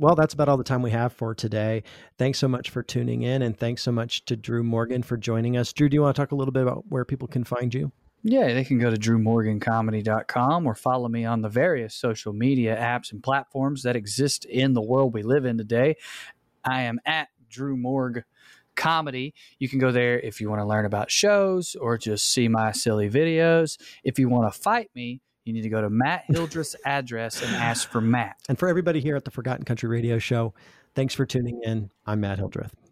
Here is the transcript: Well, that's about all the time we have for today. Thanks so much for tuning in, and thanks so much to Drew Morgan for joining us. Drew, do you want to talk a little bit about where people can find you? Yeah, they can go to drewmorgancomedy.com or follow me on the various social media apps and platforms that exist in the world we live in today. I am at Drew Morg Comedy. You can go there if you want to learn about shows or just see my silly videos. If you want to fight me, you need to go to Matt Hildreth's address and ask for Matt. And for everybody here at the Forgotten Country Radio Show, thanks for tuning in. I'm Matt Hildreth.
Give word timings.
Well, 0.00 0.14
that's 0.14 0.32
about 0.32 0.48
all 0.48 0.56
the 0.56 0.64
time 0.64 0.82
we 0.82 0.92
have 0.92 1.12
for 1.12 1.34
today. 1.34 1.82
Thanks 2.18 2.38
so 2.38 2.46
much 2.46 2.70
for 2.70 2.84
tuning 2.84 3.22
in, 3.22 3.42
and 3.42 3.58
thanks 3.58 3.82
so 3.82 3.90
much 3.90 4.24
to 4.26 4.36
Drew 4.36 4.62
Morgan 4.62 5.02
for 5.02 5.16
joining 5.16 5.56
us. 5.56 5.72
Drew, 5.72 5.88
do 5.88 5.94
you 5.94 6.02
want 6.02 6.14
to 6.14 6.22
talk 6.22 6.30
a 6.30 6.36
little 6.36 6.52
bit 6.52 6.62
about 6.62 6.84
where 6.88 7.04
people 7.04 7.26
can 7.26 7.42
find 7.42 7.74
you? 7.74 7.90
Yeah, 8.22 8.52
they 8.52 8.64
can 8.64 8.78
go 8.78 8.90
to 8.90 8.96
drewmorgancomedy.com 8.96 10.66
or 10.66 10.74
follow 10.74 11.08
me 11.08 11.24
on 11.24 11.42
the 11.42 11.48
various 11.48 11.94
social 11.94 12.32
media 12.32 12.76
apps 12.76 13.10
and 13.12 13.22
platforms 13.22 13.82
that 13.82 13.96
exist 13.96 14.44
in 14.44 14.72
the 14.72 14.82
world 14.82 15.14
we 15.14 15.22
live 15.22 15.44
in 15.44 15.58
today. 15.58 15.96
I 16.64 16.82
am 16.82 17.00
at 17.04 17.28
Drew 17.48 17.76
Morg 17.76 18.24
Comedy. 18.76 19.34
You 19.58 19.68
can 19.68 19.78
go 19.78 19.90
there 19.90 20.20
if 20.20 20.40
you 20.40 20.48
want 20.48 20.60
to 20.60 20.66
learn 20.66 20.84
about 20.84 21.10
shows 21.10 21.74
or 21.74 21.98
just 21.98 22.30
see 22.30 22.46
my 22.46 22.70
silly 22.70 23.10
videos. 23.10 23.78
If 24.04 24.18
you 24.18 24.28
want 24.28 24.52
to 24.52 24.60
fight 24.60 24.90
me, 24.94 25.20
you 25.48 25.54
need 25.54 25.62
to 25.62 25.70
go 25.70 25.80
to 25.80 25.88
Matt 25.88 26.24
Hildreth's 26.28 26.76
address 26.84 27.42
and 27.42 27.56
ask 27.56 27.88
for 27.88 28.02
Matt. 28.02 28.36
And 28.50 28.58
for 28.58 28.68
everybody 28.68 29.00
here 29.00 29.16
at 29.16 29.24
the 29.24 29.30
Forgotten 29.30 29.64
Country 29.64 29.88
Radio 29.88 30.18
Show, 30.18 30.52
thanks 30.94 31.14
for 31.14 31.24
tuning 31.24 31.60
in. 31.64 31.90
I'm 32.06 32.20
Matt 32.20 32.38
Hildreth. 32.38 32.87